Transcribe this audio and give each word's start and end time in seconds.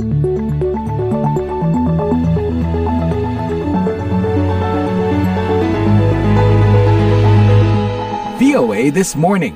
VOA 0.00 0.08
This 8.96 9.12
Morning. 9.12 9.52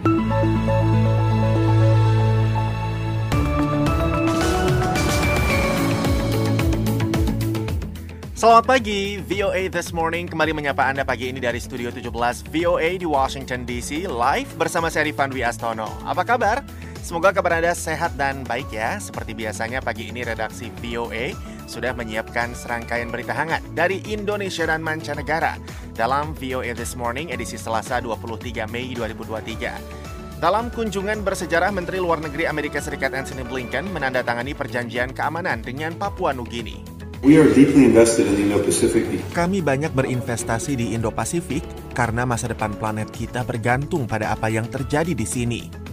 Selamat 8.36 8.68
pagi, 8.68 9.16
VOA 9.24 9.72
This 9.72 9.96
Morning 9.96 10.28
kembali 10.28 10.52
menyapa 10.52 10.92
Anda 10.92 11.08
pagi 11.08 11.32
ini 11.32 11.40
dari 11.40 11.56
Studio 11.56 11.88
17 11.88 12.12
VOA 12.52 13.00
di 13.00 13.08
Washington 13.08 13.64
DC 13.64 14.04
live 14.04 14.52
bersama 14.60 14.92
saya 14.92 15.08
Rifan 15.08 15.32
Astono. 15.40 15.88
Apa 16.04 16.20
kabar? 16.28 16.83
Semoga 17.04 17.36
kabar 17.36 17.60
Anda 17.60 17.76
sehat 17.76 18.16
dan 18.16 18.48
baik 18.48 18.72
ya. 18.72 18.96
Seperti 18.96 19.36
biasanya 19.36 19.84
pagi 19.84 20.08
ini 20.08 20.24
redaksi 20.24 20.72
VOA 20.80 21.36
sudah 21.68 21.92
menyiapkan 21.92 22.56
serangkaian 22.56 23.12
berita 23.12 23.36
hangat 23.36 23.60
dari 23.76 24.00
Indonesia 24.08 24.64
dan 24.64 24.80
mancanegara 24.80 25.60
dalam 25.92 26.32
VOA 26.32 26.72
This 26.72 26.96
Morning 26.96 27.28
edisi 27.28 27.60
Selasa 27.60 28.00
23 28.00 28.64
Mei 28.72 28.96
2023. 28.96 30.40
Dalam 30.40 30.72
kunjungan 30.72 31.20
bersejarah 31.20 31.68
Menteri 31.76 32.00
Luar 32.00 32.24
Negeri 32.24 32.48
Amerika 32.48 32.80
Serikat 32.80 33.12
Anthony 33.12 33.44
Blinken 33.44 33.84
menandatangani 33.92 34.56
perjanjian 34.56 35.12
keamanan 35.12 35.60
dengan 35.60 35.92
Papua 36.00 36.32
Nugini. 36.32 36.80
We 37.20 37.36
are 37.36 37.52
deeply 37.52 37.84
invested 37.84 38.32
in 38.32 38.36
the 38.36 38.48
Indo-Pacific 38.48 39.04
Kami 39.36 39.60
banyak 39.60 39.92
berinvestasi 39.92 40.72
di 40.72 40.96
Indo-Pasifik 40.96 41.92
karena 41.92 42.24
masa 42.24 42.48
depan 42.48 42.72
planet 42.80 43.12
kita 43.12 43.44
bergantung 43.44 44.08
pada 44.08 44.32
apa 44.32 44.48
yang 44.48 44.64
terjadi 44.72 45.12
di 45.12 45.28
sini. 45.28 45.83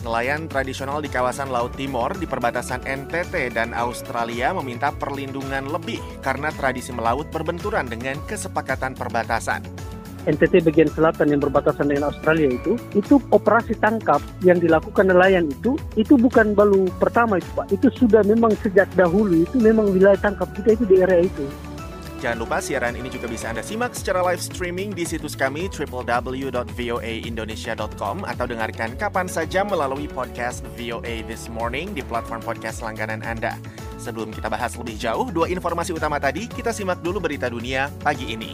Nelayan 0.00 0.48
tradisional 0.48 1.04
di 1.04 1.12
kawasan 1.12 1.52
Laut 1.52 1.76
Timor 1.76 2.16
di 2.16 2.24
perbatasan 2.24 2.88
NTT 2.88 3.52
dan 3.52 3.76
Australia 3.76 4.56
meminta 4.56 4.88
perlindungan 4.96 5.68
lebih 5.68 6.00
karena 6.24 6.48
tradisi 6.56 6.88
melaut 6.88 7.28
berbenturan 7.28 7.84
dengan 7.84 8.16
kesepakatan 8.24 8.96
perbatasan. 8.96 9.60
NTT 10.24 10.64
bagian 10.64 10.88
selatan 10.88 11.36
yang 11.36 11.40
berbatasan 11.44 11.92
dengan 11.92 12.08
Australia 12.08 12.48
itu, 12.48 12.80
itu 12.96 13.20
operasi 13.28 13.76
tangkap 13.76 14.24
yang 14.40 14.56
dilakukan 14.56 15.08
nelayan 15.08 15.52
itu, 15.52 15.76
itu 16.00 16.16
bukan 16.16 16.56
baru 16.56 16.88
pertama 16.96 17.36
itu 17.36 17.50
Pak, 17.52 17.68
itu 17.68 17.88
sudah 18.00 18.24
memang 18.24 18.56
sejak 18.64 18.88
dahulu, 18.96 19.44
itu 19.44 19.60
memang 19.60 19.92
wilayah 19.92 20.20
tangkap 20.20 20.48
kita 20.56 20.80
itu 20.80 20.84
di 20.88 21.04
area 21.04 21.28
itu. 21.28 21.44
Jangan 22.20 22.36
lupa 22.36 22.60
siaran 22.60 22.92
ini 23.00 23.08
juga 23.08 23.32
bisa 23.32 23.48
Anda 23.48 23.64
simak 23.64 23.96
secara 23.96 24.20
live 24.20 24.44
streaming 24.44 24.92
di 24.92 25.08
situs 25.08 25.32
kami 25.32 25.72
www.voaindonesia.com 25.72 28.16
atau 28.28 28.44
dengarkan 28.44 28.92
kapan 29.00 29.24
saja 29.24 29.64
melalui 29.64 30.04
podcast 30.04 30.60
VOA 30.76 31.24
This 31.24 31.48
Morning 31.48 31.96
di 31.96 32.04
platform 32.04 32.44
podcast 32.44 32.84
langganan 32.84 33.24
Anda. 33.24 33.56
Sebelum 33.96 34.36
kita 34.36 34.52
bahas 34.52 34.76
lebih 34.76 35.00
jauh, 35.00 35.32
dua 35.32 35.48
informasi 35.48 35.96
utama 35.96 36.20
tadi, 36.20 36.44
kita 36.44 36.76
simak 36.76 37.00
dulu 37.00 37.24
berita 37.24 37.48
dunia 37.48 37.88
pagi 38.04 38.36
ini. 38.36 38.52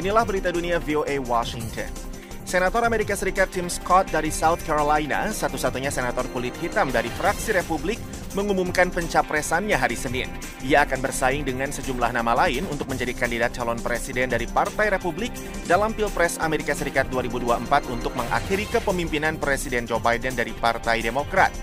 Inilah 0.00 0.24
berita 0.24 0.48
dunia 0.48 0.80
VOA 0.80 1.20
Washington. 1.20 2.14
Senator 2.44 2.84
Amerika 2.84 3.16
Serikat 3.16 3.48
Tim 3.50 3.72
Scott 3.72 4.12
dari 4.12 4.28
South 4.28 4.60
Carolina, 4.68 5.32
satu-satunya 5.32 5.88
senator 5.88 6.28
kulit 6.30 6.52
hitam 6.60 6.92
dari 6.92 7.08
fraksi 7.08 7.56
Republik, 7.56 7.96
mengumumkan 8.34 8.90
pencapresannya 8.90 9.78
hari 9.78 9.94
Senin. 9.94 10.28
Ia 10.66 10.84
akan 10.84 11.00
bersaing 11.00 11.42
dengan 11.46 11.70
sejumlah 11.70 12.10
nama 12.12 12.34
lain 12.34 12.66
untuk 12.68 12.90
menjadi 12.90 13.14
kandidat 13.14 13.54
calon 13.54 13.78
presiden 13.80 14.28
dari 14.28 14.44
Partai 14.50 14.90
Republik 14.92 15.32
dalam 15.64 15.94
Pilpres 15.94 16.36
Amerika 16.42 16.74
Serikat 16.74 17.08
2024 17.08 17.88
untuk 17.94 18.12
mengakhiri 18.18 18.68
kepemimpinan 18.68 19.38
Presiden 19.38 19.86
Joe 19.86 20.02
Biden 20.02 20.34
dari 20.34 20.52
Partai 20.52 21.00
Demokrat. 21.00 21.54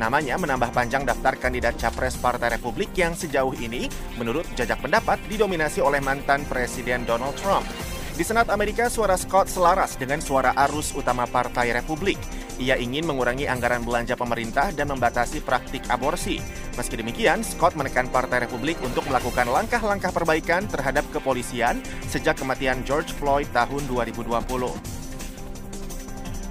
Namanya 0.00 0.40
menambah 0.40 0.72
panjang 0.72 1.04
daftar 1.04 1.36
kandidat 1.36 1.76
capres 1.76 2.16
Partai 2.16 2.56
Republik 2.56 2.88
yang 2.96 3.12
sejauh 3.12 3.52
ini, 3.60 3.84
menurut 4.16 4.48
jajak 4.56 4.80
pendapat, 4.80 5.20
didominasi 5.28 5.84
oleh 5.84 6.00
mantan 6.00 6.48
Presiden 6.48 7.04
Donald 7.04 7.36
Trump. 7.36 7.68
Di 8.16 8.24
Senat 8.24 8.48
Amerika, 8.48 8.88
suara 8.88 9.16
Scott 9.16 9.52
selaras 9.52 10.00
dengan 10.00 10.24
suara 10.24 10.56
arus 10.68 10.96
utama 10.96 11.28
Partai 11.28 11.76
Republik. 11.76 12.16
Ia 12.60 12.76
ingin 12.76 13.08
mengurangi 13.08 13.48
anggaran 13.48 13.80
belanja 13.88 14.20
pemerintah 14.20 14.68
dan 14.76 14.92
membatasi 14.92 15.40
praktik 15.40 15.80
aborsi. 15.88 16.44
Meski 16.76 17.00
demikian, 17.00 17.40
Scott 17.40 17.72
menekan 17.72 18.12
Partai 18.12 18.44
Republik 18.44 18.76
untuk 18.84 19.08
melakukan 19.08 19.48
langkah-langkah 19.48 20.12
perbaikan 20.12 20.68
terhadap 20.68 21.08
kepolisian 21.08 21.80
sejak 22.04 22.36
kematian 22.36 22.84
George 22.84 23.16
Floyd 23.16 23.48
tahun 23.56 23.88
2020. 23.88 25.00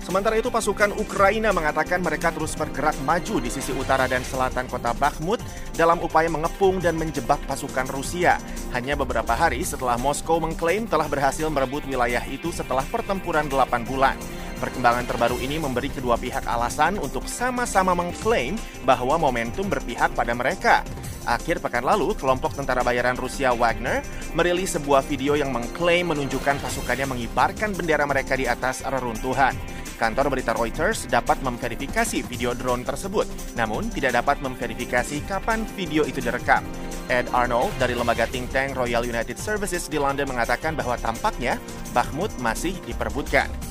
Sementara 0.10 0.42
itu 0.42 0.50
pasukan 0.50 0.98
Ukraina 0.98 1.54
mengatakan 1.54 2.02
mereka 2.02 2.34
terus 2.34 2.58
bergerak 2.58 2.98
maju 3.06 3.38
di 3.38 3.54
sisi 3.54 3.70
utara 3.78 4.10
dan 4.10 4.26
selatan 4.26 4.66
kota 4.66 4.90
Bakhmut 4.98 5.38
dalam 5.78 6.02
upaya 6.02 6.26
mengepung 6.26 6.82
dan 6.82 6.98
menjebak 6.98 7.38
pasukan 7.46 7.86
Rusia. 7.94 8.42
Hanya 8.74 8.98
beberapa 8.98 9.38
hari 9.38 9.62
setelah 9.62 10.02
Moskow 10.02 10.42
mengklaim 10.42 10.90
telah 10.90 11.06
berhasil 11.06 11.46
merebut 11.54 11.86
wilayah 11.86 12.26
itu 12.26 12.50
setelah 12.50 12.82
pertempuran 12.90 13.46
8 13.46 13.86
bulan. 13.86 14.18
Perkembangan 14.60 15.08
terbaru 15.08 15.40
ini 15.40 15.56
memberi 15.56 15.88
kedua 15.88 16.20
pihak 16.20 16.44
alasan 16.44 17.00
untuk 17.00 17.24
sama-sama 17.32 17.96
mengklaim 17.96 18.60
bahwa 18.84 19.16
momentum 19.16 19.72
berpihak 19.72 20.12
pada 20.12 20.36
mereka. 20.36 20.84
Akhir 21.24 21.64
pekan 21.64 21.88
lalu, 21.88 22.12
kelompok 22.20 22.52
tentara 22.52 22.84
bayaran 22.84 23.16
Rusia 23.16 23.56
Wagner 23.56 24.04
merilis 24.36 24.76
sebuah 24.76 25.08
video 25.08 25.40
yang 25.40 25.56
mengklaim 25.56 26.12
menunjukkan 26.12 26.60
pasukannya 26.60 27.08
mengibarkan 27.08 27.72
bendera 27.72 28.04
mereka 28.04 28.36
di 28.36 28.52
atas 28.52 28.84
reruntuhan. 28.84 29.56
Kantor 29.96 30.32
berita 30.32 30.56
Reuters 30.56 31.08
dapat 31.12 31.40
memverifikasi 31.44 32.24
video 32.24 32.56
drone 32.56 32.88
tersebut, 32.88 33.28
namun 33.60 33.92
tidak 33.92 34.16
dapat 34.24 34.40
memverifikasi 34.40 35.24
kapan 35.28 35.68
video 35.76 36.08
itu 36.08 36.24
direkam. 36.24 36.64
Ed 37.12 37.28
Arnold 37.36 37.72
dari 37.80 37.96
lembaga 37.96 38.24
think 38.28 38.48
tank 38.52 38.80
Royal 38.80 39.04
United 39.04 39.36
Services 39.36 39.92
di 39.92 40.00
London 40.00 40.28
mengatakan 40.30 40.76
bahwa 40.76 40.96
tampaknya 41.00 41.60
Bakhmut 41.92 42.32
masih 42.40 42.78
diperbutkan. 42.88 43.69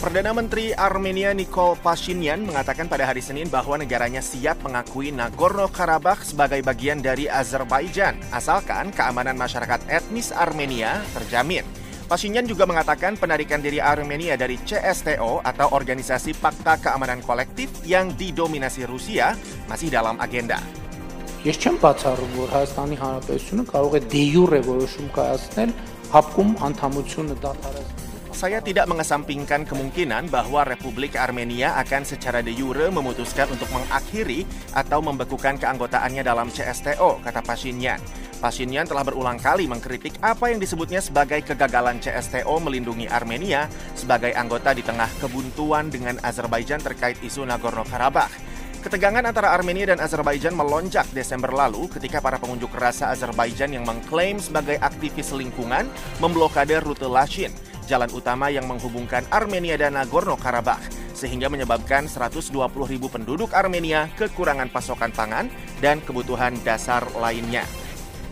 Perdana 0.00 0.32
Menteri 0.32 0.72
Armenia 0.72 1.36
Nikol 1.36 1.76
Pashinyan 1.76 2.48
mengatakan 2.48 2.88
pada 2.88 3.04
hari 3.04 3.20
Senin 3.20 3.52
bahwa 3.52 3.76
negaranya 3.76 4.24
siap 4.24 4.64
mengakui 4.64 5.12
Nagorno-Karabakh 5.12 6.24
sebagai 6.24 6.64
bagian 6.64 7.04
dari 7.04 7.28
Azerbaijan, 7.28 8.16
asalkan 8.32 8.96
keamanan 8.96 9.36
masyarakat 9.36 9.84
etnis 9.92 10.32
Armenia 10.32 11.04
terjamin. 11.12 11.68
Pashinyan 12.08 12.48
juga 12.48 12.66
mengatakan 12.66 13.14
penarikan 13.20 13.62
diri 13.62 13.78
Armenia 13.78 14.34
dari 14.40 14.58
CSTO 14.66 15.44
atau 15.44 15.70
Organisasi 15.76 16.34
Pakta 16.40 16.80
Keamanan 16.80 17.22
Kolektif 17.22 17.70
yang 17.86 18.10
didominasi 18.16 18.88
Rusia 18.88 19.38
masih 19.68 19.92
dalam 19.92 20.18
agenda. 20.18 20.58
Ես 21.40 21.56
չեմ 21.56 21.76
բացառում, 21.80 22.32
որ 22.36 22.50
Հայաստանի 22.52 22.96
Հանրապետությունը 23.00 23.64
կարող 23.70 23.94
է 23.96 24.00
դե 24.12 24.24
յուրե 24.34 24.58
որոշում 24.66 25.08
կայացնել 25.14 25.70
հապկում 26.14 26.56
անդամությունը 26.68 27.34
դադարեցնել 27.42 28.10
saya 28.40 28.62
tidak 28.64 28.88
mengesampingkan 28.88 29.68
kemungkinan 29.68 30.32
bahwa 30.32 30.64
Republik 30.64 31.12
Armenia 31.18 31.76
akan 31.76 32.08
secara 32.08 32.40
de 32.40 32.56
jure 32.56 32.88
memutuskan 32.88 33.50
untuk 33.52 33.68
mengakhiri 33.68 34.48
atau 34.72 35.04
membekukan 35.04 35.60
keanggotaannya 35.60 36.24
dalam 36.24 36.48
CSTO, 36.48 37.20
kata 37.20 37.44
Pashinyan. 37.44 38.00
Pashinyan 38.40 38.88
telah 38.88 39.04
berulang 39.04 39.36
kali 39.36 39.68
mengkritik 39.68 40.16
apa 40.24 40.48
yang 40.48 40.56
disebutnya 40.56 41.04
sebagai 41.04 41.44
kegagalan 41.44 42.00
CSTO 42.00 42.56
melindungi 42.64 43.04
Armenia 43.12 43.68
sebagai 43.92 44.32
anggota 44.32 44.72
di 44.72 44.80
tengah 44.80 45.12
kebuntuan 45.20 45.92
dengan 45.92 46.16
Azerbaijan 46.24 46.80
terkait 46.80 47.20
isu 47.20 47.44
Nagorno-Karabakh. 47.44 48.53
Ketegangan 48.85 49.25
antara 49.25 49.49
Armenia 49.49 49.89
dan 49.89 49.97
Azerbaijan 49.97 50.53
melonjak 50.53 51.09
Desember 51.09 51.49
lalu 51.49 51.89
ketika 51.89 52.21
para 52.21 52.37
pengunjuk 52.37 52.69
rasa 52.69 53.09
Azerbaijan 53.09 53.73
yang 53.73 53.81
mengklaim 53.81 54.37
sebagai 54.37 54.77
aktivis 54.77 55.33
lingkungan 55.33 55.89
memblokade 56.21 56.77
rute 56.85 57.09
Lashin, 57.09 57.49
jalan 57.89 58.13
utama 58.13 58.53
yang 58.53 58.69
menghubungkan 58.69 59.25
Armenia 59.33 59.73
dan 59.73 59.97
Nagorno-Karabakh, 59.97 60.85
sehingga 61.17 61.49
menyebabkan 61.49 62.05
120 62.05 62.53
ribu 62.85 63.09
penduduk 63.09 63.57
Armenia 63.57 64.05
kekurangan 64.21 64.69
pasokan 64.69 65.09
pangan 65.09 65.49
dan 65.81 65.97
kebutuhan 66.05 66.53
dasar 66.61 67.09
lainnya. 67.17 67.65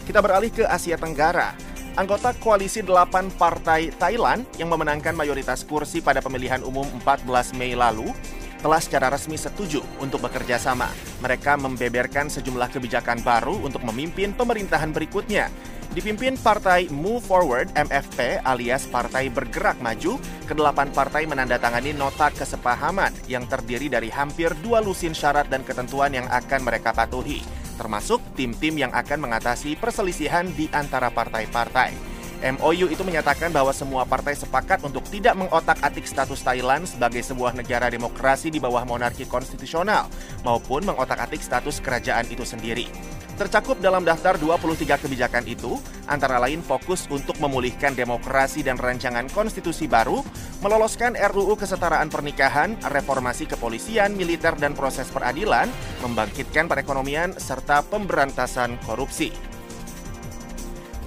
Kita 0.05 0.21
beralih 0.21 0.53
ke 0.53 0.69
Asia 0.69 1.01
Tenggara. 1.01 1.57
Anggota 1.97 2.29
koalisi 2.37 2.85
8 2.85 3.41
partai 3.41 3.89
Thailand 3.97 4.45
yang 4.61 4.69
memenangkan 4.69 5.17
mayoritas 5.17 5.65
kursi 5.65 5.97
pada 5.97 6.21
pemilihan 6.21 6.61
umum 6.61 6.85
14 7.01 7.57
Mei 7.57 7.73
lalu 7.73 8.13
telah 8.63 8.79
secara 8.79 9.11
resmi 9.11 9.35
setuju 9.35 9.83
untuk 9.99 10.23
bekerja 10.23 10.55
sama. 10.55 10.87
Mereka 11.19 11.59
membeberkan 11.59 12.31
sejumlah 12.31 12.71
kebijakan 12.71 13.19
baru 13.19 13.59
untuk 13.59 13.83
memimpin 13.83 14.31
pemerintahan 14.31 14.95
berikutnya. 14.95 15.51
Dipimpin 15.93 16.39
Partai 16.41 16.89
Move 16.89 17.21
Forward 17.21 17.69
MFP 17.77 18.41
alias 18.41 18.89
Partai 18.89 19.29
Bergerak 19.29 19.77
Maju, 19.77 20.17
kedelapan 20.49 20.89
partai 20.89 21.29
menandatangani 21.29 21.93
nota 21.93 22.33
kesepahaman 22.33 23.13
yang 23.29 23.45
terdiri 23.45 23.93
dari 23.93 24.09
hampir 24.09 24.57
dua 24.65 24.81
lusin 24.81 25.13
syarat 25.13 25.45
dan 25.53 25.61
ketentuan 25.61 26.09
yang 26.17 26.25
akan 26.33 26.65
mereka 26.65 26.97
patuhi, 26.97 27.45
termasuk 27.77 28.17
tim-tim 28.33 28.73
yang 28.73 28.89
akan 28.89 29.21
mengatasi 29.21 29.77
perselisihan 29.77 30.49
di 30.57 30.65
antara 30.73 31.13
partai-partai. 31.13 32.12
MOU 32.43 32.91
itu 32.91 33.07
menyatakan 33.07 33.55
bahwa 33.55 33.71
semua 33.71 34.03
partai 34.03 34.35
sepakat 34.35 34.83
untuk 34.83 35.07
tidak 35.07 35.39
mengotak-atik 35.39 36.03
status 36.03 36.43
Thailand 36.43 36.83
sebagai 36.83 37.23
sebuah 37.23 37.55
negara 37.55 37.87
demokrasi 37.87 38.51
di 38.51 38.59
bawah 38.59 38.83
monarki 38.83 39.23
konstitusional 39.23 40.11
maupun 40.43 40.83
mengotak-atik 40.83 41.39
status 41.39 41.79
kerajaan 41.79 42.27
itu 42.27 42.43
sendiri. 42.43 42.91
Tercakup 43.33 43.81
dalam 43.81 44.05
daftar 44.05 44.37
23 44.37 45.07
kebijakan 45.07 45.47
itu, 45.49 45.81
antara 46.05 46.37
lain 46.37 46.61
fokus 46.61 47.09
untuk 47.09 47.33
memulihkan 47.41 47.97
demokrasi 47.97 48.61
dan 48.61 48.77
rancangan 48.77 49.25
konstitusi 49.33 49.89
baru, 49.89 50.21
meloloskan 50.61 51.17
RUU 51.17 51.57
kesetaraan 51.57 52.13
pernikahan, 52.13 52.77
reformasi 52.93 53.49
kepolisian, 53.49 54.13
militer, 54.13 54.53
dan 54.59 54.77
proses 54.77 55.09
peradilan, 55.09 55.65
membangkitkan 56.05 56.69
perekonomian, 56.69 57.33
serta 57.33 57.81
pemberantasan 57.89 58.77
korupsi. 58.85 59.52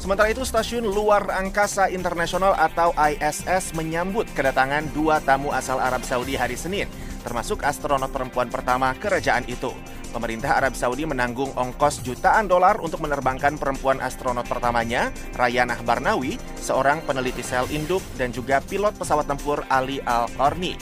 Sementara 0.06 0.30
itu, 0.30 0.46
Stasiun 0.46 0.86
Luar 0.86 1.26
Angkasa 1.34 1.90
Internasional 1.90 2.54
atau 2.54 2.94
ISS 2.94 3.74
menyambut 3.74 4.30
kedatangan 4.38 4.86
dua 4.94 5.18
tamu 5.18 5.50
asal 5.50 5.82
Arab 5.82 6.06
Saudi 6.06 6.38
hari 6.38 6.54
Senin, 6.54 6.86
termasuk 7.26 7.66
astronot 7.66 8.14
perempuan 8.14 8.46
pertama 8.46 8.94
kerajaan 8.94 9.42
itu. 9.50 9.74
Pemerintah 10.14 10.62
Arab 10.62 10.78
Saudi 10.78 11.10
menanggung 11.10 11.50
ongkos 11.58 12.06
jutaan 12.06 12.46
dolar 12.46 12.78
untuk 12.78 13.02
menerbangkan 13.02 13.58
perempuan 13.58 13.98
astronot 13.98 14.46
pertamanya, 14.46 15.10
Rayanah 15.34 15.82
Barnawi, 15.82 16.38
seorang 16.62 17.02
peneliti 17.02 17.42
sel 17.42 17.66
induk 17.74 18.06
dan 18.14 18.30
juga 18.30 18.62
pilot 18.62 18.94
pesawat 18.94 19.26
tempur 19.26 19.66
Ali 19.66 19.98
Al-Qarni. 20.06 20.78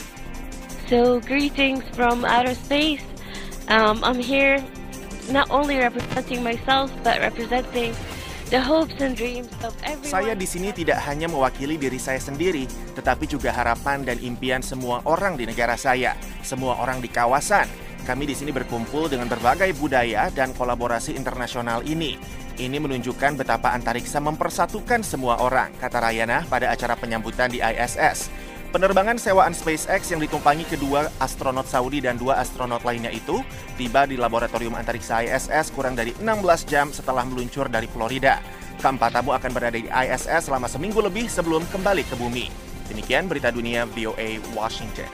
So, 0.85 1.17
greetings 1.25 1.81
from 1.97 2.29
outer 2.29 2.53
space. 2.53 3.01
Um, 3.73 4.05
I'm 4.05 4.21
here 4.21 4.61
not 5.33 5.49
only 5.49 5.81
representing 5.81 6.45
myself, 6.45 6.93
but 7.01 7.17
representing 7.25 7.97
the 8.53 8.61
hopes 8.61 8.97
and 9.01 9.17
dreams 9.17 9.49
of 9.65 9.73
everyone. 9.81 10.11
Saya 10.11 10.33
di 10.37 10.45
sini 10.45 10.69
tidak 10.69 11.01
hanya 11.05 11.25
mewakili 11.25 11.77
diri 11.79 11.97
saya 11.97 12.21
sendiri, 12.21 12.69
tetapi 12.93 13.25
juga 13.25 13.49
harapan 13.49 14.05
dan 14.05 14.17
impian 14.21 14.61
semua 14.61 15.01
orang 15.05 15.37
di 15.39 15.49
negara 15.49 15.73
saya, 15.79 16.13
semua 16.45 16.77
orang 16.77 17.01
di 17.01 17.09
kawasan. 17.09 17.65
Kami 18.05 18.29
di 18.29 18.37
sini 18.37 18.53
berkumpul 18.53 19.09
dengan 19.09 19.25
berbagai 19.25 19.73
budaya 19.81 20.29
dan 20.29 20.53
kolaborasi 20.53 21.17
internasional 21.17 21.81
ini. 21.81 22.21
Ini 22.55 22.77
menunjukkan 22.79 23.35
betapa 23.35 23.73
antariksa 23.75 24.23
mempersatukan 24.23 25.03
semua 25.03 25.41
orang, 25.43 25.75
kata 25.75 25.99
Rayana 25.99 26.45
pada 26.47 26.71
acara 26.71 26.95
penyambutan 26.95 27.51
di 27.51 27.59
ISS. 27.59 28.31
Penerbangan 28.75 29.15
sewaan 29.15 29.55
SpaceX 29.55 30.11
yang 30.11 30.19
ditumpangi 30.19 30.67
kedua 30.67 31.07
astronot 31.23 31.63
Saudi 31.63 32.03
dan 32.03 32.19
dua 32.19 32.43
astronot 32.43 32.83
lainnya 32.83 33.07
itu 33.07 33.39
tiba 33.79 34.03
di 34.03 34.19
laboratorium 34.19 34.75
antariksa 34.75 35.23
ISS 35.23 35.71
kurang 35.71 35.95
dari 35.95 36.11
16 36.19 36.43
jam 36.67 36.91
setelah 36.91 37.23
meluncur 37.23 37.71
dari 37.71 37.87
Florida. 37.87 38.43
Keempat 38.83 39.15
tamu 39.15 39.31
akan 39.31 39.51
berada 39.55 39.79
di 39.79 39.87
ISS 39.87 40.51
selama 40.51 40.67
seminggu 40.67 40.99
lebih 40.99 41.31
sebelum 41.31 41.63
kembali 41.71 42.03
ke 42.03 42.19
bumi. 42.19 42.51
Demikian 42.91 43.31
berita 43.31 43.47
dunia 43.47 43.87
VOA 43.87 44.43
Washington. 44.51 45.07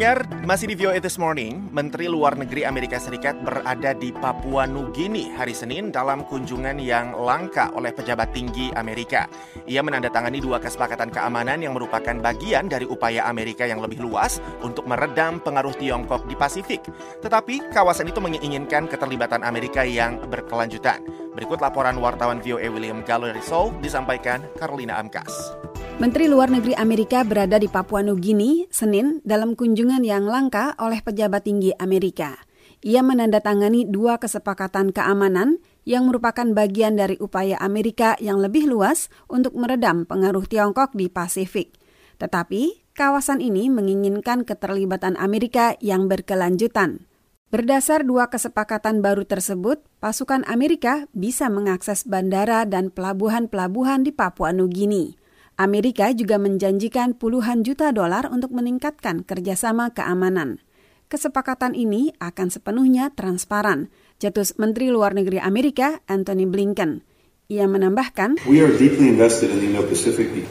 Pendengar, 0.00 0.48
masih 0.48 0.64
di 0.64 0.80
VOA 0.80 0.96
This 0.96 1.20
Morning, 1.20 1.68
Menteri 1.76 2.08
Luar 2.08 2.32
Negeri 2.32 2.64
Amerika 2.64 2.96
Serikat 2.96 3.36
berada 3.44 3.92
di 3.92 4.08
Papua 4.16 4.64
Nugini 4.64 5.28
hari 5.36 5.52
Senin 5.52 5.92
dalam 5.92 6.24
kunjungan 6.24 6.80
yang 6.80 7.12
langka 7.12 7.68
oleh 7.76 7.92
pejabat 7.92 8.32
tinggi 8.32 8.72
Amerika. 8.80 9.28
Ia 9.68 9.84
menandatangani 9.84 10.40
dua 10.40 10.56
kesepakatan 10.56 11.12
keamanan 11.12 11.60
yang 11.60 11.76
merupakan 11.76 12.16
bagian 12.16 12.72
dari 12.72 12.88
upaya 12.88 13.28
Amerika 13.28 13.68
yang 13.68 13.84
lebih 13.84 14.00
luas 14.00 14.40
untuk 14.64 14.88
meredam 14.88 15.36
pengaruh 15.36 15.76
Tiongkok 15.76 16.24
di 16.24 16.32
Pasifik. 16.32 16.80
Tetapi 17.20 17.68
kawasan 17.68 18.08
itu 18.08 18.24
menginginkan 18.24 18.88
keterlibatan 18.88 19.44
Amerika 19.44 19.84
yang 19.84 20.16
berkelanjutan. 20.32 21.04
Berikut 21.36 21.60
laporan 21.60 22.00
wartawan 22.00 22.40
VOA 22.40 22.72
William 22.72 23.04
Gallo 23.04 23.28
dari 23.28 23.44
Seoul 23.44 23.76
disampaikan 23.84 24.48
Carolina 24.56 24.96
Amkas. 24.96 25.69
Menteri 26.00 26.32
Luar 26.32 26.48
Negeri 26.48 26.72
Amerika 26.80 27.20
berada 27.28 27.60
di 27.60 27.68
Papua 27.68 28.00
Nugini, 28.00 28.64
Senin, 28.72 29.20
dalam 29.20 29.52
kunjungan 29.52 30.00
yang 30.00 30.24
langka 30.24 30.72
oleh 30.80 31.04
pejabat 31.04 31.44
tinggi 31.44 31.76
Amerika. 31.76 32.40
Ia 32.80 33.04
menandatangani 33.04 33.84
dua 33.84 34.16
kesepakatan 34.16 34.96
keamanan 34.96 35.60
yang 35.84 36.08
merupakan 36.08 36.48
bagian 36.56 36.96
dari 36.96 37.20
upaya 37.20 37.60
Amerika 37.60 38.16
yang 38.16 38.40
lebih 38.40 38.64
luas 38.64 39.12
untuk 39.28 39.52
meredam 39.52 40.08
pengaruh 40.08 40.48
Tiongkok 40.48 40.96
di 40.96 41.12
Pasifik. 41.12 41.76
Tetapi, 42.16 42.96
kawasan 42.96 43.44
ini 43.44 43.68
menginginkan 43.68 44.48
keterlibatan 44.48 45.20
Amerika 45.20 45.76
yang 45.84 46.08
berkelanjutan. 46.08 47.04
Berdasar 47.52 48.08
dua 48.08 48.32
kesepakatan 48.32 49.04
baru 49.04 49.28
tersebut, 49.28 49.84
pasukan 50.00 50.48
Amerika 50.48 51.04
bisa 51.12 51.52
mengakses 51.52 52.08
bandara 52.08 52.64
dan 52.64 52.88
pelabuhan-pelabuhan 52.88 54.00
di 54.00 54.16
Papua 54.16 54.56
Nugini. 54.56 55.19
Amerika 55.60 56.08
juga 56.16 56.40
menjanjikan 56.40 57.12
puluhan 57.20 57.60
juta 57.68 57.92
dolar 57.92 58.32
untuk 58.32 58.48
meningkatkan 58.56 59.28
kerjasama 59.28 59.92
keamanan. 59.92 60.64
Kesepakatan 61.12 61.76
ini 61.76 62.16
akan 62.16 62.48
sepenuhnya 62.48 63.12
transparan, 63.12 63.92
jatuh 64.24 64.56
Menteri 64.56 64.88
Luar 64.88 65.12
Negeri 65.12 65.36
Amerika 65.36 66.00
Anthony 66.08 66.48
Blinken. 66.48 67.04
Ia 67.52 67.68
menambahkan, 67.68 68.40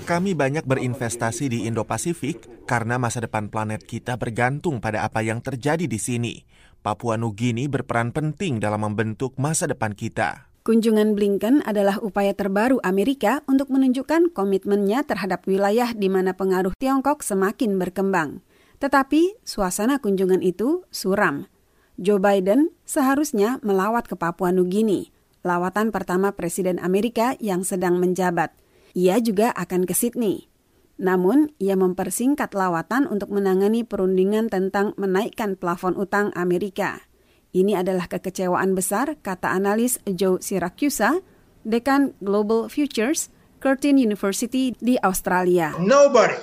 Kami 0.05 0.31
banyak 0.37 0.69
berinvestasi 0.69 1.49
di 1.49 1.65
Indo-Pasifik 1.65 2.69
karena 2.69 3.01
masa 3.01 3.25
depan 3.25 3.49
planet 3.49 3.89
kita 3.89 4.13
bergantung 4.13 4.77
pada 4.77 5.01
apa 5.01 5.25
yang 5.25 5.41
terjadi 5.41 5.89
di 5.89 5.97
sini. 5.97 6.45
Papua 6.85 7.17
Nugini 7.17 7.65
berperan 7.65 8.13
penting 8.13 8.61
dalam 8.61 8.85
membentuk 8.85 9.41
masa 9.41 9.65
depan 9.65 9.97
kita. 9.97 10.48
Kunjungan 10.69 11.17
Blinken 11.17 11.65
adalah 11.65 11.97
upaya 11.97 12.29
terbaru 12.37 12.77
Amerika 12.85 13.41
untuk 13.49 13.73
menunjukkan 13.73 14.29
komitmennya 14.37 15.01
terhadap 15.01 15.49
wilayah 15.49 15.97
di 15.97 16.13
mana 16.13 16.37
pengaruh 16.37 16.77
Tiongkok 16.77 17.25
semakin 17.25 17.81
berkembang. 17.81 18.45
Tetapi 18.77 19.41
suasana 19.41 19.97
kunjungan 19.97 20.45
itu 20.45 20.85
suram. 20.93 21.49
Joe 21.97 22.21
Biden 22.21 22.69
seharusnya 22.85 23.57
melawat 23.65 24.05
ke 24.05 24.13
Papua 24.13 24.53
Nugini, 24.53 25.09
lawatan 25.41 25.89
pertama 25.89 26.37
Presiden 26.37 26.77
Amerika 26.77 27.33
yang 27.41 27.65
sedang 27.65 27.97
menjabat. 27.97 28.53
Ia 28.93 29.17
juga 29.25 29.49
akan 29.57 29.89
ke 29.89 29.97
Sydney. 29.97 30.53
Namun, 31.01 31.49
ia 31.57 31.73
mempersingkat 31.73 32.53
lawatan 32.53 33.09
untuk 33.09 33.33
menangani 33.33 33.81
perundingan 33.81 34.53
tentang 34.53 34.93
menaikkan 35.01 35.57
plafon 35.57 35.97
utang 35.97 36.29
Amerika. 36.37 37.08
Ini 37.49 37.81
adalah 37.81 38.05
kekecewaan 38.05 38.77
besar, 38.77 39.17
kata 39.25 39.49
analis 39.49 39.97
Joe 40.05 40.37
Siracusa, 40.37 41.25
dekan 41.65 42.13
Global 42.21 42.69
Futures, 42.69 43.33
Curtin 43.57 43.97
University 43.97 44.77
di 44.77 45.01
Australia. 45.01 45.73
Nobody 45.81 46.37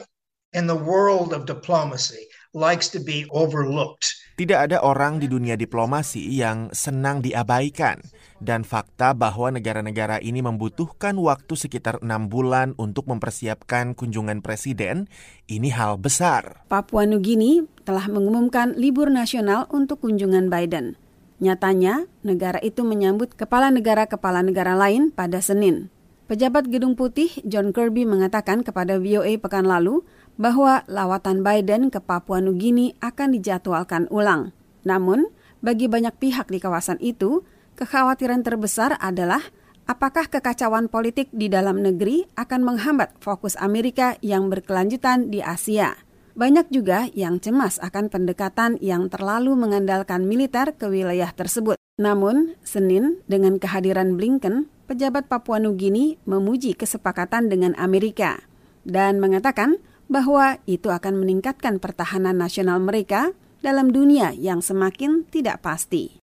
in 0.51 0.67
the 0.67 0.75
world 0.75 1.31
of 1.31 1.47
diplomacy 1.47 2.27
likes 2.59 2.91
to 2.91 2.99
be 2.99 3.23
overlooked. 3.31 4.19
Tidak 4.37 4.69
ada 4.69 4.85
orang 4.85 5.17
di 5.17 5.33
dunia 5.33 5.57
diplomasi 5.57 6.21
yang 6.29 6.69
senang 6.69 7.25
diabaikan. 7.25 8.05
Dan 8.37 8.69
fakta 8.69 9.17
bahwa 9.17 9.49
negara-negara 9.49 10.21
ini 10.21 10.45
membutuhkan 10.45 11.17
waktu 11.17 11.57
sekitar 11.57 12.05
enam 12.05 12.29
bulan 12.29 12.77
untuk 12.77 13.09
mempersiapkan 13.09 13.97
kunjungan 13.97 14.45
presiden, 14.45 15.09
ini 15.49 15.73
hal 15.73 15.97
besar. 15.97 16.69
Papua 16.69 17.09
Nugini 17.09 17.65
telah 17.89 18.13
mengumumkan 18.13 18.77
libur 18.77 19.09
nasional 19.09 19.73
untuk 19.73 20.05
kunjungan 20.05 20.53
Biden. 20.53 21.01
Nyatanya, 21.41 22.05
negara 22.21 22.61
itu 22.61 22.85
menyambut 22.85 23.33
kepala 23.41 23.73
negara-kepala 23.73 24.45
negara 24.45 24.77
lain 24.77 25.17
pada 25.17 25.41
Senin. 25.41 25.89
Pejabat 26.29 26.69
Gedung 26.69 26.93
Putih 26.93 27.33
John 27.49 27.73
Kirby 27.73 28.05
mengatakan 28.05 28.61
kepada 28.61 29.01
VOA 29.01 29.41
pekan 29.41 29.65
lalu 29.65 30.05
bahwa 30.37 30.85
lawatan 30.89 31.41
Biden 31.41 31.89
ke 31.89 32.01
Papua 32.01 32.41
Nugini 32.41 32.93
akan 33.01 33.37
dijadwalkan 33.37 34.09
ulang. 34.13 34.53
Namun, 34.85 35.29
bagi 35.65 35.89
banyak 35.89 36.15
pihak 36.21 36.53
di 36.53 36.61
kawasan 36.61 37.01
itu, 37.01 37.43
kekhawatiran 37.81 38.45
terbesar 38.45 38.95
adalah 39.01 39.41
apakah 39.89 40.29
kekacauan 40.29 40.93
politik 40.93 41.33
di 41.33 41.49
dalam 41.49 41.81
negeri 41.81 42.29
akan 42.37 42.61
menghambat 42.63 43.17
fokus 43.19 43.57
Amerika 43.59 44.15
yang 44.21 44.53
berkelanjutan 44.53 45.33
di 45.33 45.41
Asia. 45.41 45.97
Banyak 46.37 46.69
juga 46.69 47.09
yang 47.17 47.41
cemas 47.41 47.81
akan 47.81 48.13
pendekatan 48.13 48.77
yang 48.85 49.09
terlalu 49.09 49.57
mengandalkan 49.57 50.29
militer 50.29 50.77
ke 50.77 50.85
wilayah 50.85 51.33
tersebut. 51.33 51.81
Namun, 51.97 52.61
Senin 52.61 53.25
dengan 53.25 53.57
kehadiran 53.57 54.21
Blinken, 54.21 54.69
pejabat 54.85 55.33
Papua 55.33 55.57
Nugini 55.57 56.21
memuji 56.29 56.77
kesepakatan 56.77 57.49
dengan 57.49 57.73
Amerika 57.81 58.45
dan 58.85 59.17
mengatakan 59.17 59.81
bahwa 60.07 60.59
itu 60.67 60.91
akan 60.91 61.19
meningkatkan 61.23 61.83
pertahanan 61.83 62.39
nasional 62.39 62.79
mereka 62.79 63.35
dalam 63.61 63.91
dunia 63.91 64.31
yang 64.37 64.63
semakin 64.63 65.27
tidak 65.27 65.63
pasti. 65.63 66.23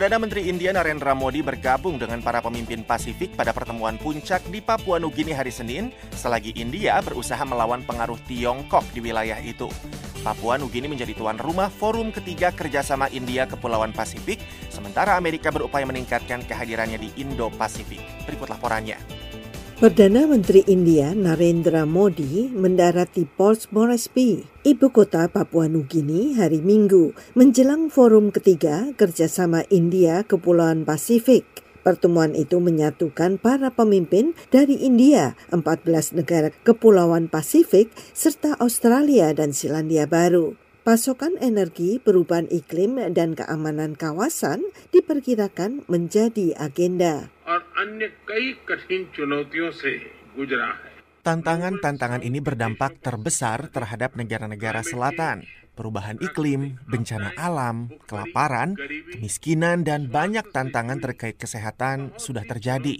Perdana 0.00 0.16
Menteri 0.16 0.48
India 0.48 0.72
Narendra 0.72 1.12
Modi 1.12 1.44
bergabung 1.44 2.00
dengan 2.00 2.24
para 2.24 2.40
pemimpin 2.40 2.80
Pasifik 2.80 3.36
pada 3.36 3.52
pertemuan 3.52 4.00
puncak 4.00 4.40
di 4.48 4.64
Papua 4.64 4.96
Nugini 4.96 5.36
hari 5.36 5.52
Senin 5.52 5.92
selagi 6.16 6.56
India 6.56 6.96
berusaha 7.04 7.44
melawan 7.44 7.84
pengaruh 7.84 8.16
Tiongkok 8.24 8.80
di 8.96 9.04
wilayah 9.04 9.36
itu. 9.44 9.68
Papua 10.24 10.56
Nugini 10.56 10.88
menjadi 10.88 11.12
tuan 11.12 11.36
rumah 11.36 11.68
forum 11.68 12.16
ketiga 12.16 12.48
kerjasama 12.48 13.12
India 13.12 13.44
Kepulauan 13.44 13.92
Pasifik, 13.92 14.40
sementara 14.72 15.20
Amerika 15.20 15.52
berupaya 15.52 15.84
meningkatkan 15.84 16.48
kehadirannya 16.48 16.96
di 16.96 17.12
Indo-Pasifik. 17.20 18.00
Berikut 18.24 18.48
laporannya. 18.48 19.19
Perdana 19.80 20.28
Menteri 20.28 20.60
India 20.68 21.16
Narendra 21.16 21.88
Modi 21.88 22.52
mendarat 22.52 23.16
di 23.16 23.24
Port 23.24 23.64
Moresby, 23.72 24.44
ibu 24.60 24.92
kota 24.92 25.24
Papua 25.24 25.72
Nugini 25.72 26.36
hari 26.36 26.60
Minggu, 26.60 27.16
menjelang 27.32 27.88
forum 27.88 28.28
ketiga 28.28 28.92
kerjasama 29.00 29.64
India 29.72 30.20
Kepulauan 30.28 30.84
Pasifik. 30.84 31.64
Pertemuan 31.80 32.36
itu 32.36 32.60
menyatukan 32.60 33.40
para 33.40 33.72
pemimpin 33.72 34.36
dari 34.52 34.84
India, 34.84 35.32
14 35.48 36.12
negara 36.12 36.52
Kepulauan 36.60 37.32
Pasifik, 37.32 37.88
serta 38.12 38.60
Australia 38.60 39.32
dan 39.32 39.56
Selandia 39.56 40.04
Baru. 40.04 40.60
Pasokan 40.90 41.38
energi, 41.38 42.02
perubahan 42.02 42.50
iklim, 42.50 42.98
dan 43.14 43.38
keamanan 43.38 43.94
kawasan 43.94 44.58
diperkirakan 44.90 45.86
menjadi 45.86 46.58
agenda. 46.58 47.30
Tantangan-tantangan 51.22 52.26
ini 52.26 52.42
berdampak 52.42 52.98
terbesar 52.98 53.70
terhadap 53.70 54.18
negara-negara 54.18 54.82
selatan. 54.82 55.46
Perubahan 55.78 56.18
iklim, 56.18 56.82
bencana 56.90 57.38
alam, 57.38 57.94
kelaparan, 58.10 58.74
kemiskinan, 59.14 59.86
dan 59.86 60.10
banyak 60.10 60.50
tantangan 60.50 60.98
terkait 60.98 61.38
kesehatan 61.38 62.18
sudah 62.18 62.42
terjadi. 62.42 62.98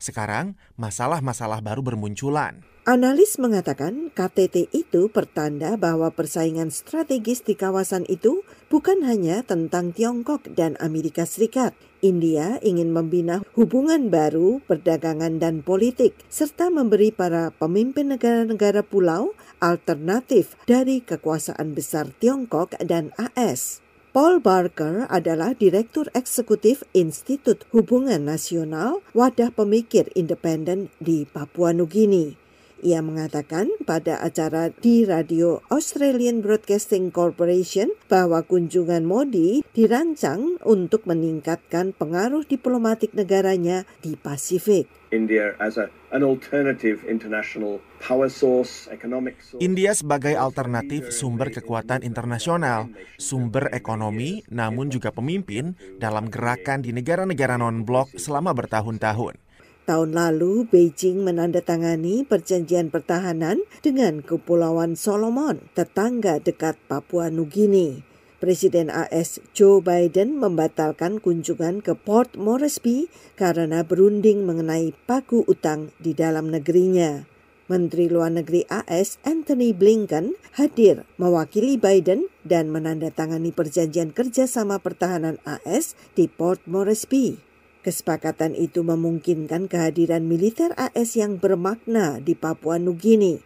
Sekarang, 0.00 0.56
masalah-masalah 0.80 1.60
baru 1.60 1.84
bermunculan. 1.84 2.64
Analis 2.86 3.42
mengatakan 3.42 4.14
KTT 4.14 4.70
itu 4.70 5.10
pertanda 5.10 5.74
bahwa 5.74 6.06
persaingan 6.14 6.70
strategis 6.70 7.42
di 7.42 7.58
kawasan 7.58 8.06
itu 8.06 8.46
bukan 8.70 9.02
hanya 9.02 9.42
tentang 9.42 9.90
Tiongkok 9.90 10.46
dan 10.54 10.78
Amerika 10.78 11.26
Serikat. 11.26 11.74
India 11.98 12.62
ingin 12.62 12.94
membina 12.94 13.42
hubungan 13.58 14.06
baru, 14.06 14.62
perdagangan 14.70 15.42
dan 15.42 15.66
politik, 15.66 16.14
serta 16.30 16.70
memberi 16.70 17.10
para 17.10 17.50
pemimpin 17.58 18.14
negara-negara 18.14 18.86
pulau 18.86 19.34
alternatif 19.58 20.54
dari 20.70 21.02
kekuasaan 21.02 21.74
besar 21.74 22.14
Tiongkok 22.22 22.78
dan 22.86 23.10
AS. 23.18 23.82
Paul 24.14 24.38
Barker 24.38 25.10
adalah 25.10 25.58
Direktur 25.58 26.06
Eksekutif 26.14 26.86
Institut 26.94 27.66
Hubungan 27.74 28.30
Nasional 28.30 29.02
Wadah 29.10 29.50
Pemikir 29.50 30.06
Independen 30.14 30.94
di 31.02 31.26
Papua 31.26 31.74
Nugini. 31.74 32.45
Ia 32.84 33.00
mengatakan 33.00 33.72
pada 33.88 34.20
acara 34.20 34.68
di 34.68 35.08
radio 35.08 35.64
Australian 35.72 36.44
Broadcasting 36.44 37.08
Corporation 37.08 37.88
bahwa 38.04 38.44
kunjungan 38.44 39.00
Modi 39.08 39.64
dirancang 39.72 40.60
untuk 40.60 41.08
meningkatkan 41.08 41.96
pengaruh 41.96 42.44
diplomatik 42.44 43.16
negaranya 43.16 43.88
di 44.04 44.12
Pasifik. 44.20 44.92
India 45.08 45.56
as 45.56 45.80
a, 45.80 45.88
an 46.12 46.20
alternative 46.20 47.00
international 47.08 47.80
power 48.04 48.28
source, 48.28 48.92
economic 48.92 49.40
source. 49.40 49.64
India 49.64 49.96
sebagai 49.96 50.36
alternatif 50.36 51.16
sumber 51.16 51.48
kekuatan 51.48 52.04
internasional, 52.04 52.92
sumber 53.16 53.72
ekonomi, 53.72 54.44
namun 54.52 54.92
juga 54.92 55.16
pemimpin 55.16 55.72
dalam 55.96 56.28
gerakan 56.28 56.84
di 56.84 56.92
negara-negara 56.92 57.56
non-blok 57.56 58.12
selama 58.20 58.52
bertahun-tahun. 58.52 59.45
Tahun 59.86 60.18
lalu, 60.18 60.66
Beijing 60.66 61.22
menandatangani 61.22 62.26
perjanjian 62.26 62.90
pertahanan 62.90 63.62
dengan 63.86 64.18
Kepulauan 64.18 64.98
Solomon, 64.98 65.62
tetangga 65.78 66.42
dekat 66.42 66.74
Papua 66.90 67.30
Nugini. 67.30 68.02
Presiden 68.42 68.90
AS 68.90 69.38
Joe 69.54 69.78
Biden 69.78 70.42
membatalkan 70.42 71.22
kunjungan 71.22 71.86
ke 71.86 71.94
Port 71.94 72.34
Moresby 72.34 73.06
karena 73.38 73.86
berunding 73.86 74.42
mengenai 74.42 74.90
pagu 75.06 75.46
utang 75.46 75.94
di 76.02 76.18
dalam 76.18 76.50
negerinya. 76.50 77.22
Menteri 77.70 78.10
Luar 78.10 78.34
Negeri 78.34 78.66
AS 78.66 79.22
Anthony 79.22 79.70
Blinken 79.70 80.34
hadir 80.58 81.06
mewakili 81.14 81.78
Biden 81.78 82.26
dan 82.42 82.74
menandatangani 82.74 83.54
perjanjian 83.54 84.10
kerjasama 84.10 84.82
pertahanan 84.82 85.38
AS 85.46 85.94
di 86.18 86.26
Port 86.26 86.58
Moresby. 86.66 87.45
Kesepakatan 87.86 88.58
itu 88.58 88.82
memungkinkan 88.82 89.70
kehadiran 89.70 90.26
militer 90.26 90.74
AS 90.74 91.14
yang 91.14 91.38
bermakna 91.38 92.18
di 92.18 92.34
Papua 92.34 92.82
Nugini. 92.82 93.38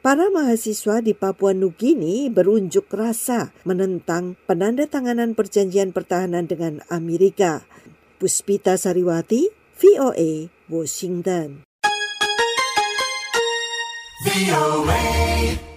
Para 0.00 0.32
mahasiswa 0.32 1.04
di 1.04 1.12
Papua 1.12 1.52
Nugini 1.52 2.32
berunjuk 2.32 2.88
rasa 2.88 3.52
menentang 3.68 4.40
penandatanganan 4.48 5.36
perjanjian 5.36 5.92
pertahanan 5.92 6.48
dengan 6.48 6.80
Amerika. 6.88 7.68
Puspita 8.16 8.80
Sariwati, 8.80 9.52
VOA, 9.76 10.48
Washington. 10.72 11.68
VOA. 14.24 15.71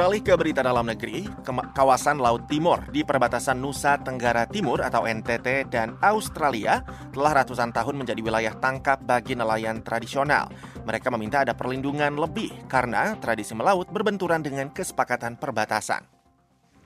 Beralih 0.00 0.24
ke 0.24 0.32
berita 0.32 0.64
dalam 0.64 0.88
negeri. 0.88 1.28
Kawasan 1.76 2.24
Laut 2.24 2.48
Timur 2.48 2.80
di 2.88 3.04
perbatasan 3.04 3.60
Nusa 3.60 4.00
Tenggara 4.00 4.48
Timur 4.48 4.80
atau 4.80 5.04
NTT 5.04 5.68
dan 5.68 5.92
Australia 6.00 6.80
telah 7.12 7.44
ratusan 7.44 7.68
tahun 7.68 8.00
menjadi 8.00 8.24
wilayah 8.24 8.56
tangkap 8.56 9.04
bagi 9.04 9.36
nelayan 9.36 9.84
tradisional. 9.84 10.48
Mereka 10.88 11.12
meminta 11.12 11.44
ada 11.44 11.52
perlindungan 11.52 12.16
lebih 12.16 12.48
karena 12.64 13.12
tradisi 13.20 13.52
melaut 13.52 13.92
berbenturan 13.92 14.40
dengan 14.40 14.72
kesepakatan 14.72 15.36
perbatasan. 15.36 16.08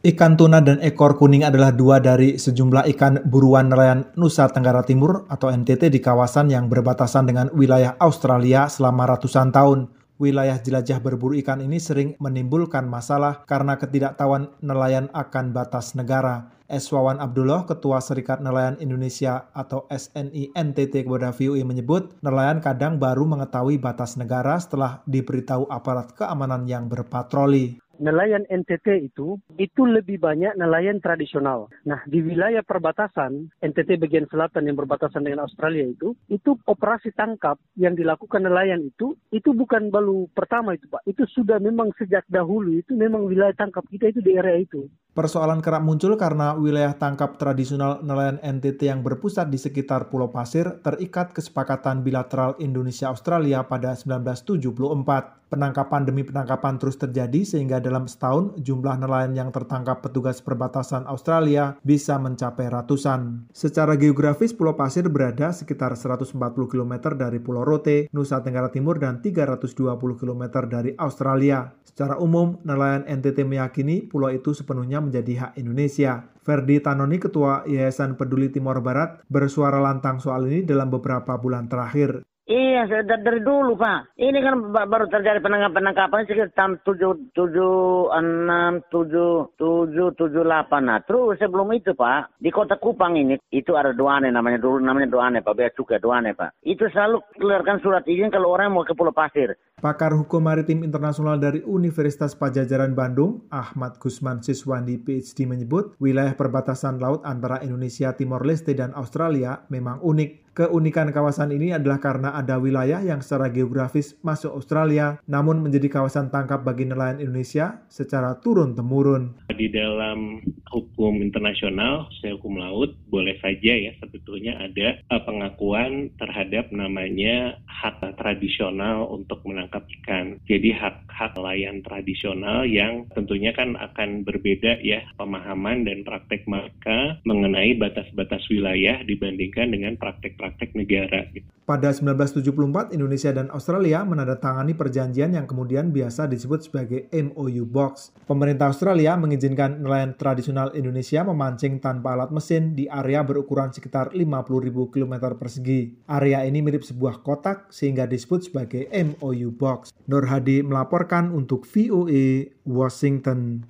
Ikan 0.03 0.35
tuna 0.35 0.59
dan 0.59 0.83
ekor 0.83 1.15
kuning 1.15 1.47
adalah 1.47 1.71
dua 1.71 2.03
dari 2.03 2.35
sejumlah 2.35 2.91
ikan 2.99 3.31
buruan 3.31 3.71
nelayan 3.71 4.11
Nusa 4.19 4.51
Tenggara 4.51 4.83
Timur 4.83 5.23
atau 5.31 5.55
NTT 5.55 5.87
di 5.87 6.03
kawasan 6.03 6.51
yang 6.51 6.67
berbatasan 6.67 7.31
dengan 7.31 7.47
wilayah 7.55 7.95
Australia 8.03 8.67
selama 8.67 9.07
ratusan 9.15 9.55
tahun 9.55 10.03
wilayah 10.19 10.59
jelajah 10.61 11.03
berburu 11.03 11.35
ikan 11.43 11.59
ini 11.61 11.83
sering 11.83 12.15
menimbulkan 12.23 12.87
masalah 12.87 13.43
karena 13.45 13.79
ketidaktahuan 13.79 14.55
nelayan 14.63 15.11
akan 15.13 15.51
batas 15.51 15.99
negara. 15.99 16.55
Eswawan 16.65 17.21
Abdullah, 17.21 17.69
Ketua 17.69 18.01
Serikat 18.01 18.41
Nelayan 18.41 18.81
Indonesia 18.81 19.53
atau 19.53 19.85
SNI 19.93 20.57
NTT 20.57 21.05
kepada 21.05 21.29
VUI 21.29 21.61
menyebut, 21.61 22.17
nelayan 22.25 22.65
kadang 22.65 22.97
baru 22.97 23.29
mengetahui 23.29 23.77
batas 23.77 24.17
negara 24.17 24.57
setelah 24.57 25.05
diberitahu 25.05 25.69
aparat 25.69 26.17
keamanan 26.17 26.65
yang 26.65 26.89
berpatroli 26.89 27.84
nelayan 27.99 28.47
NTT 28.49 29.13
itu 29.13 29.39
itu 29.61 29.83
lebih 29.87 30.19
banyak 30.19 30.59
nelayan 30.59 30.99
tradisional. 30.99 31.71
Nah, 31.87 32.03
di 32.09 32.21
wilayah 32.25 32.63
perbatasan 32.65 33.51
NTT 33.63 34.01
bagian 34.01 34.27
selatan 34.31 34.67
yang 34.67 34.77
berbatasan 34.79 35.23
dengan 35.23 35.47
Australia 35.47 35.87
itu, 35.87 36.17
itu 36.31 36.57
operasi 36.67 37.15
tangkap 37.15 37.61
yang 37.79 37.95
dilakukan 37.95 38.43
nelayan 38.43 38.83
itu 38.83 39.15
itu 39.31 39.51
bukan 39.55 39.91
baru 39.93 40.27
pertama 40.33 40.75
itu, 40.75 40.87
Pak. 40.91 41.05
Itu 41.07 41.27
sudah 41.31 41.61
memang 41.63 41.95
sejak 41.99 42.27
dahulu 42.27 42.75
itu 42.79 42.95
memang 42.97 43.27
wilayah 43.29 43.55
tangkap 43.55 43.85
kita 43.91 44.11
itu 44.11 44.21
di 44.25 44.35
area 44.39 44.63
itu. 44.63 44.87
Persoalan 45.15 45.63
kerap 45.63 45.87
muncul 45.87 46.19
karena 46.19 46.59
wilayah 46.59 46.91
tangkap 46.99 47.39
tradisional 47.39 48.03
nelayan 48.03 48.43
NTT 48.43 48.91
yang 48.91 49.07
berpusat 49.07 49.47
di 49.47 49.63
sekitar 49.63 50.11
Pulau 50.11 50.27
Pasir 50.27 50.83
terikat 50.83 51.31
kesepakatan 51.31 52.03
bilateral 52.03 52.59
Indonesia-Australia 52.59 53.63
pada 53.71 53.95
1974. 53.95 55.47
Penangkapan 55.55 56.03
demi 56.03 56.27
penangkapan 56.27 56.83
terus 56.83 56.99
terjadi 56.99 57.47
sehingga 57.47 57.79
dalam 57.79 58.11
setahun 58.11 58.59
jumlah 58.59 58.99
nelayan 58.99 59.39
yang 59.39 59.55
tertangkap 59.55 60.03
petugas 60.03 60.43
perbatasan 60.43 61.07
Australia 61.07 61.79
bisa 61.87 62.19
mencapai 62.19 62.67
ratusan. 62.67 63.47
Secara 63.55 63.95
geografis 63.95 64.51
Pulau 64.51 64.75
Pasir 64.75 65.07
berada 65.07 65.55
sekitar 65.55 65.95
140 65.95 66.35
km 66.67 67.15
dari 67.15 67.39
Pulau 67.39 67.63
Rote, 67.63 68.11
Nusa 68.11 68.43
Tenggara 68.43 68.67
Timur 68.75 68.99
dan 68.99 69.23
320 69.23 69.95
km 69.95 70.43
dari 70.67 70.91
Australia. 70.99 71.71
Secara 71.87 72.19
umum, 72.19 72.59
nelayan 72.67 73.07
NTT 73.07 73.47
meyakini 73.47 74.03
pulau 74.03 74.27
itu 74.35 74.51
sepenuhnya 74.51 74.99
menjadi 75.07 75.33
hak 75.49 75.53
Indonesia. 75.61 76.33
Ferdi 76.45 76.77
Tanoni, 76.81 77.17
Ketua 77.17 77.65
Yayasan 77.65 78.21
Peduli 78.21 78.53
Timor 78.53 78.85
Barat, 78.85 79.25
bersuara 79.33 79.81
lantang 79.81 80.21
soal 80.21 80.45
ini 80.49 80.61
dalam 80.65 80.93
beberapa 80.93 81.41
bulan 81.41 81.69
terakhir. 81.73 82.21
Iya, 82.45 82.85
dari 83.01 83.41
dulu 83.41 83.73
Pak. 83.73 84.21
Ini 84.21 84.37
kan 84.45 84.69
baru 84.69 85.09
terjadi 85.09 85.41
penangkapan-penangkapan 85.41 86.29
sekitar 86.29 86.53
tahun 86.53 86.73
tujuh 86.85 87.33
tujuh 87.33 88.13
enam 88.13 88.85
tujuh 88.93 89.57
tujuh 89.57 90.09
tujuh 90.13 90.43
delapan. 90.45 90.85
Nah, 90.85 91.01
terus 91.09 91.41
sebelum 91.41 91.73
itu 91.73 91.97
Pak 91.97 92.37
di 92.37 92.53
kota 92.53 92.77
Kupang 92.77 93.17
ini 93.17 93.41
itu 93.49 93.73
ada 93.81 93.97
doane 93.97 94.29
namanya 94.29 94.61
dulu 94.61 94.77
namanya 94.77 95.09
doane 95.09 95.41
Pak 95.41 95.57
Bea 95.57 95.73
Cukai 95.73 96.05
doane 96.05 96.37
Pak. 96.37 96.61
Itu 96.61 96.85
selalu 96.93 97.25
keluarkan 97.41 97.81
surat 97.81 98.05
izin 98.05 98.29
kalau 98.29 98.53
orang 98.53 98.77
mau 98.77 98.85
ke 98.85 98.93
Pulau 98.93 99.17
Pasir. 99.17 99.57
Pakar 99.81 100.13
Hukum 100.13 100.45
Maritim 100.45 100.85
Internasional 100.85 101.41
dari 101.41 101.65
Universitas 101.65 102.37
Pajajaran 102.37 102.93
Bandung, 102.93 103.49
Ahmad 103.49 103.97
Gusman 103.97 104.45
Siswandi 104.45 105.01
PhD 105.01 105.49
menyebut 105.49 105.97
wilayah 105.97 106.37
perbatasan 106.37 107.01
laut 107.01 107.25
antara 107.25 107.65
Indonesia 107.65 108.13
Timor 108.13 108.45
Leste 108.45 108.77
dan 108.77 108.93
Australia 108.93 109.65
memang 109.73 110.05
unik. 110.05 110.44
Keunikan 110.55 111.11
kawasan 111.11 111.51
ini 111.51 111.75
adalah 111.75 111.99
karena 111.99 112.31
ada 112.31 112.63
wilayah 112.63 113.03
yang 113.03 113.19
secara 113.19 113.51
geografis 113.51 114.15
masuk 114.23 114.55
Australia, 114.55 115.19
namun 115.27 115.59
menjadi 115.59 115.91
kawasan 115.91 116.31
tangkap 116.31 116.63
bagi 116.63 116.87
nelayan 116.87 117.19
Indonesia 117.19 117.83
secara 117.91 118.39
turun-temurun. 118.39 119.51
Di 119.51 119.67
dalam 119.67 120.47
hukum 120.71 121.27
internasional, 121.27 122.07
khususnya 122.07 122.39
hukum 122.39 122.55
laut, 122.63 122.95
boleh 123.11 123.35
saja 123.43 123.75
ya 123.75 123.99
sebetulnya 123.99 124.55
ada 124.63 125.03
eh, 125.03 125.23
pengakuan 125.27 126.15
terhadap 126.23 126.71
namanya 126.71 127.59
hak 127.67 128.15
tradisional 128.15 129.11
untuk 129.11 129.43
menangkap 129.43 129.83
ikan. 130.03 130.39
Jadi 130.47 130.71
hak-hak 130.71 131.35
nelayan 131.35 131.83
tradisional 131.83 132.63
yang 132.63 133.11
tentunya 133.11 133.51
kan 133.51 133.75
akan 133.75 134.23
berbeda 134.23 134.79
ya 134.87 135.03
pemahaman 135.19 135.83
dan 135.83 136.07
praktek 136.07 136.47
mereka 136.47 137.19
mengenai 137.27 137.75
batas-batas 137.75 138.47
wilayah 138.47 139.03
dibandingkan 139.03 139.75
dengan 139.75 139.99
praktek 139.99 140.44
praktek 140.45 140.77
negara. 140.77 141.25
Gitu. 141.33 141.49
Pada 141.65 141.97
1974, 141.97 142.93
Indonesia 142.93 143.33
dan 143.33 143.49
Australia 143.49 144.05
menandatangani 144.05 144.77
perjanjian 144.77 145.33
yang 145.33 145.49
kemudian 145.49 145.89
biasa 145.97 146.29
disebut 146.29 146.69
sebagai 146.69 147.09
MOU 147.09 147.65
Box. 147.65 148.13
Pemerintah 148.29 148.69
Australia 148.69 149.17
mengizinkan 149.17 149.81
nelayan 149.81 150.13
tradisional 150.13 150.77
Indonesia 150.77 151.25
memancing 151.25 151.81
tanpa 151.81 152.21
alat 152.21 152.29
mesin 152.37 152.77
di 152.77 152.85
area 152.85 153.25
berukuran 153.25 153.73
sekitar 153.73 154.13
50.000 154.13 154.93
km 154.93 155.15
persegi. 155.41 156.05
Area 156.05 156.45
ini 156.45 156.61
mirip 156.61 156.85
sebuah 156.85 157.25
kotak 157.25 157.73
sehingga 157.73 158.05
disebut 158.05 158.53
sebagai 158.53 158.85
MOU 158.93 159.49
Box. 159.57 159.89
Nur 160.05 160.29
Hadi 160.29 160.61
melaporkan 160.61 161.33
untuk 161.33 161.65
VOA 161.65 162.53
Washington. 162.69 163.65